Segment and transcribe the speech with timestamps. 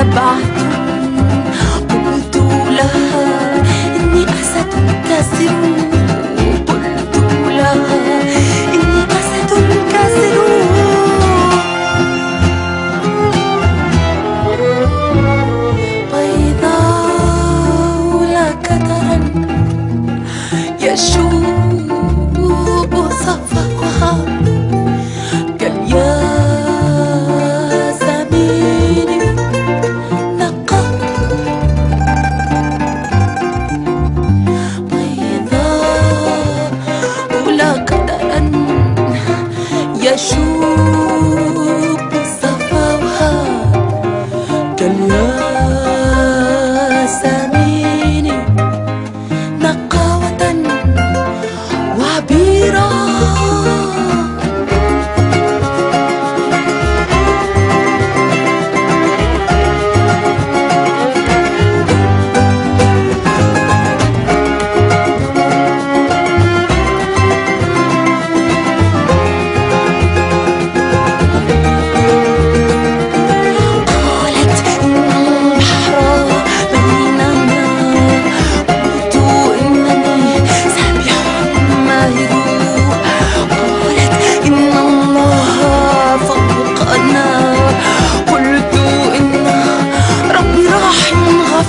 [0.00, 0.36] سبعة.
[1.90, 2.36] قلت
[2.76, 3.62] لها
[3.96, 5.54] إني أستنكسر
[6.68, 7.16] قلت
[7.48, 7.74] لها
[8.74, 10.40] إني أستنكسر
[16.90, 19.18] بيضاء لك ترى
[20.80, 22.36] يشوب
[23.10, 24.39] صفاها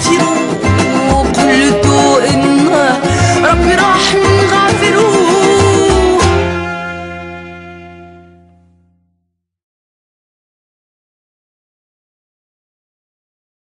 [0.01, 0.40] 지로